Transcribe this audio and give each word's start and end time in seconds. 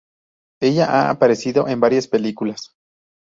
Ella 0.59 0.87
ha 0.87 1.11
aparecido 1.11 1.67
en 1.67 1.79
varias 1.79 2.07
películas. 2.07 2.73